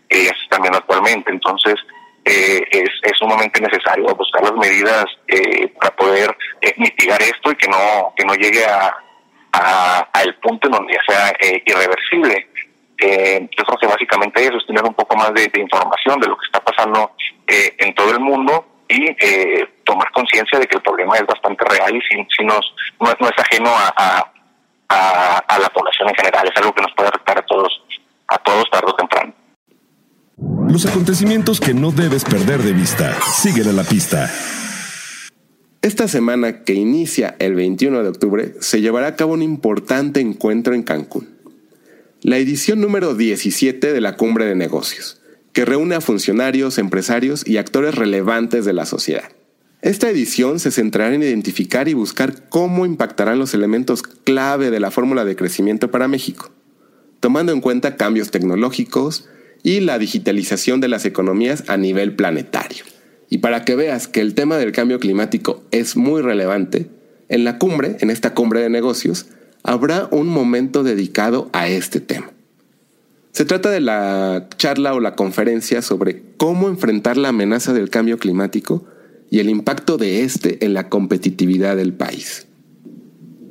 eh, 0.09 0.27
se 0.27 0.43
están 0.43 0.61
viendo 0.61 0.77
actualmente. 0.77 1.31
Entonces 1.31 1.75
eh, 2.23 2.63
es, 2.71 2.89
es 3.01 3.17
sumamente 3.17 3.59
necesario 3.59 4.15
buscar 4.15 4.43
las 4.43 4.53
medidas 4.53 5.05
para 5.79 5.95
poder 5.95 6.37
mitigar 6.77 7.21
esto 7.21 7.51
y 7.51 7.55
que 7.55 7.67
no 7.67 8.13
que 8.15 8.23
no 8.23 8.35
llegue 8.35 8.65
a, 8.65 8.95
a, 9.51 10.21
el 10.23 10.35
punto 10.35 10.67
en 10.67 10.73
donde 10.73 10.93
ya 10.93 11.13
sea 11.13 11.33
irreversible. 11.65 12.47
Eh, 12.99 13.49
yo 13.57 13.77
que 13.77 13.87
básicamente 13.87 14.45
eso 14.45 14.57
es 14.57 14.65
tener 14.65 14.83
un 14.83 14.93
poco 14.93 15.15
más 15.17 15.33
de, 15.33 15.51
información 15.59 16.19
de 16.21 16.27
lo 16.27 16.37
que 16.37 16.45
está 16.45 16.63
pasando 16.63 17.11
eh, 17.47 17.75
en 17.79 17.93
todo 17.95 18.11
el 18.11 18.19
mundo 18.19 18.65
y 18.87 19.05
eh, 19.19 19.67
tomar 19.83 20.11
conciencia 20.11 20.59
de 20.59 20.67
que 20.67 20.77
el 20.77 20.83
problema 20.83 21.15
es 21.15 21.25
bastante 21.25 21.63
real 21.65 21.95
y 21.95 22.01
si, 22.01 22.45
nos, 22.45 22.73
no, 22.99 23.09
es 23.09 23.37
ajeno 23.37 23.69
a, 23.69 24.31
a, 24.89 25.59
la 25.59 25.69
población 25.69 26.09
en 26.09 26.15
general, 26.15 26.47
es 26.47 26.57
algo 26.57 26.73
que 26.73 26.81
nos 26.81 26.93
puede 26.93 27.09
afectar 27.09 27.39
a 27.39 27.45
todos, 27.45 27.83
a 28.27 28.37
todos 28.39 28.69
tarde 28.69 28.87
o 28.91 28.95
temprano. 28.95 29.33
Los 30.69 30.85
acontecimientos 30.85 31.59
que 31.59 31.73
no 31.73 31.91
debes 31.91 32.25
perder 32.25 32.61
de 32.61 32.73
vista. 32.73 33.13
Síguele 33.21 33.73
la 33.73 33.83
pista. 33.83 34.29
Esta 35.83 36.07
semana 36.07 36.63
que 36.63 36.73
inicia 36.73 37.35
el 37.39 37.55
21 37.55 38.03
de 38.03 38.09
octubre 38.09 38.53
se 38.61 38.81
llevará 38.81 39.07
a 39.07 39.15
cabo 39.15 39.33
un 39.33 39.41
importante 39.41 40.21
encuentro 40.21 40.73
en 40.73 40.83
Cancún. 40.83 41.37
La 42.21 42.37
edición 42.37 42.79
número 42.79 43.15
17 43.15 43.91
de 43.91 44.01
la 44.01 44.15
Cumbre 44.15 44.45
de 44.45 44.55
Negocios, 44.55 45.21
que 45.53 45.65
reúne 45.65 45.95
a 45.95 46.01
funcionarios, 46.01 46.77
empresarios 46.77 47.47
y 47.47 47.57
actores 47.57 47.95
relevantes 47.95 48.65
de 48.65 48.73
la 48.73 48.85
sociedad. 48.85 49.29
Esta 49.81 50.09
edición 50.09 50.59
se 50.59 50.71
centrará 50.71 51.13
en 51.13 51.23
identificar 51.23 51.87
y 51.87 51.93
buscar 51.93 52.49
cómo 52.49 52.85
impactarán 52.85 53.37
los 53.37 53.53
elementos 53.53 54.01
clave 54.01 54.71
de 54.71 54.79
la 54.79 54.91
fórmula 54.91 55.25
de 55.25 55.35
crecimiento 55.35 55.91
para 55.91 56.07
México, 56.07 56.51
tomando 57.19 57.51
en 57.51 57.61
cuenta 57.61 57.97
cambios 57.97 58.31
tecnológicos 58.31 59.27
y 59.61 59.81
la 59.81 59.99
digitalización 59.99 60.81
de 60.81 60.87
las 60.87 61.05
economías 61.05 61.65
a 61.67 61.77
nivel 61.77 62.15
planetario. 62.15 62.83
Y 63.29 63.39
para 63.39 63.65
que 63.65 63.75
veas 63.75 64.07
que 64.07 64.21
el 64.21 64.35
tema 64.35 64.57
del 64.57 64.71
cambio 64.71 64.99
climático 64.99 65.63
es 65.71 65.95
muy 65.95 66.21
relevante, 66.21 66.87
en 67.29 67.43
la 67.43 67.57
cumbre, 67.57 67.97
en 67.99 68.09
esta 68.09 68.33
cumbre 68.33 68.61
de 68.61 68.69
negocios, 68.69 69.27
habrá 69.63 70.07
un 70.11 70.27
momento 70.27 70.83
dedicado 70.83 71.49
a 71.51 71.67
este 71.67 71.99
tema. 71.99 72.31
Se 73.33 73.45
trata 73.45 73.71
de 73.71 73.81
la 73.81 74.47
charla 74.57 74.93
o 74.93 74.99
la 74.99 75.15
conferencia 75.15 75.81
sobre 75.81 76.21
cómo 76.37 76.69
enfrentar 76.69 77.17
la 77.17 77.29
amenaza 77.29 77.73
del 77.73 77.89
cambio 77.89 78.19
climático 78.19 78.85
y 79.31 79.39
el 79.39 79.49
impacto 79.49 79.97
de 79.97 80.21
este 80.21 80.63
en 80.63 80.75
la 80.75 80.87
competitividad 80.87 81.75
del 81.75 81.93
país. 81.93 82.45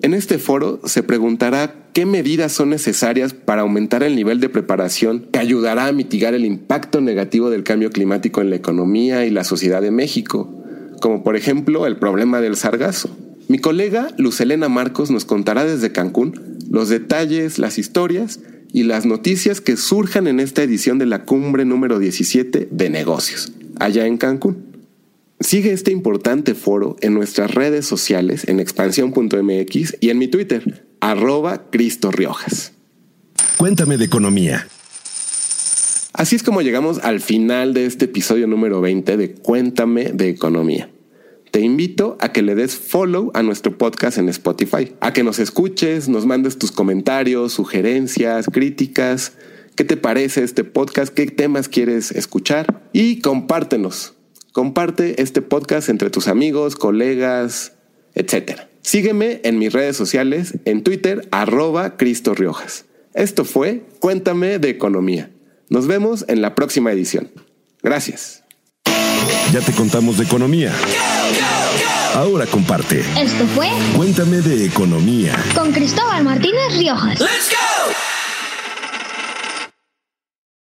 En 0.00 0.14
este 0.14 0.38
foro 0.38 0.80
se 0.84 1.02
preguntará 1.02 1.88
qué 1.92 2.06
medidas 2.06 2.52
son 2.52 2.70
necesarias 2.70 3.34
para 3.34 3.62
aumentar 3.62 4.04
el 4.04 4.14
nivel 4.14 4.38
de 4.38 4.48
preparación 4.48 5.26
que 5.32 5.40
ayudará 5.40 5.88
a 5.88 5.92
mitigar 5.92 6.34
el 6.34 6.44
impacto 6.44 7.00
negativo 7.00 7.50
del 7.50 7.64
cambio 7.64 7.90
climático 7.90 8.40
en 8.40 8.50
la 8.50 8.56
economía 8.56 9.26
y 9.26 9.30
la 9.30 9.42
sociedad 9.42 9.82
de 9.82 9.90
México, 9.90 10.48
como 11.00 11.24
por 11.24 11.34
ejemplo 11.34 11.88
el 11.88 11.96
problema 11.96 12.40
del 12.40 12.54
sargazo. 12.54 13.10
Mi 13.48 13.58
colega 13.58 14.10
Lucelena 14.16 14.68
Marcos 14.68 15.10
nos 15.10 15.24
contará 15.24 15.64
desde 15.64 15.90
Cancún 15.90 16.58
los 16.70 16.88
detalles, 16.88 17.58
las 17.58 17.78
historias 17.78 18.38
y 18.72 18.84
las 18.84 19.04
noticias 19.04 19.60
que 19.60 19.76
surjan 19.76 20.26
en 20.26 20.40
esta 20.40 20.62
edición 20.62 20.98
de 20.98 21.06
la 21.06 21.24
cumbre 21.24 21.64
número 21.64 21.98
17 21.98 22.68
de 22.70 22.90
negocios, 22.90 23.52
allá 23.78 24.06
en 24.06 24.16
Cancún. 24.16 24.72
Sigue 25.40 25.72
este 25.72 25.90
importante 25.90 26.54
foro 26.54 26.96
en 27.00 27.14
nuestras 27.14 27.52
redes 27.52 27.84
sociales 27.84 28.44
en 28.48 28.60
expansión.mx 28.60 29.96
y 30.00 30.10
en 30.10 30.18
mi 30.18 30.28
Twitter, 30.28 30.86
arroba 31.00 31.70
Cristo 31.70 32.10
Riojas. 32.10 32.72
Cuéntame 33.56 33.96
de 33.96 34.04
economía. 34.04 34.66
Así 36.12 36.36
es 36.36 36.42
como 36.42 36.62
llegamos 36.62 36.98
al 36.98 37.20
final 37.20 37.74
de 37.74 37.86
este 37.86 38.04
episodio 38.04 38.46
número 38.46 38.80
20 38.80 39.16
de 39.16 39.32
Cuéntame 39.32 40.12
de 40.12 40.28
Economía. 40.28 40.91
Te 41.52 41.60
invito 41.60 42.16
a 42.18 42.32
que 42.32 42.40
le 42.40 42.54
des 42.54 42.76
follow 42.76 43.30
a 43.34 43.42
nuestro 43.42 43.76
podcast 43.76 44.16
en 44.16 44.30
Spotify, 44.30 44.94
a 45.00 45.12
que 45.12 45.22
nos 45.22 45.38
escuches, 45.38 46.08
nos 46.08 46.24
mandes 46.24 46.56
tus 46.56 46.72
comentarios, 46.72 47.52
sugerencias, 47.52 48.46
críticas, 48.50 49.34
qué 49.76 49.84
te 49.84 49.98
parece 49.98 50.44
este 50.44 50.64
podcast, 50.64 51.12
qué 51.12 51.26
temas 51.26 51.68
quieres 51.68 52.10
escuchar 52.10 52.88
y 52.94 53.20
compártenos. 53.20 54.14
Comparte 54.52 55.20
este 55.20 55.42
podcast 55.42 55.90
entre 55.90 56.08
tus 56.08 56.26
amigos, 56.26 56.74
colegas, 56.74 57.74
etc. 58.14 58.62
Sígueme 58.80 59.42
en 59.44 59.58
mis 59.58 59.74
redes 59.74 59.94
sociales, 59.94 60.54
en 60.64 60.82
Twitter, 60.82 61.28
arroba 61.32 61.98
Cristo 61.98 62.34
Riojas. 62.34 62.86
Esto 63.12 63.44
fue 63.44 63.84
Cuéntame 64.00 64.58
de 64.58 64.70
Economía. 64.70 65.30
Nos 65.68 65.86
vemos 65.86 66.24
en 66.28 66.40
la 66.40 66.54
próxima 66.54 66.92
edición. 66.92 67.30
Gracias. 67.82 68.42
Ya 69.52 69.60
te 69.60 69.72
contamos 69.72 70.16
de 70.16 70.24
economía. 70.24 70.72
Ahora 72.14 72.46
comparte. 72.46 73.00
Esto 73.18 73.46
fue 73.54 73.68
Cuéntame 73.96 74.38
de 74.38 74.66
economía. 74.66 75.34
con 75.54 75.72
Cristóbal 75.72 76.22
Martínez 76.24 76.76
Riojas. 76.76 77.18
Let's 77.20 77.50
go! 77.50 77.71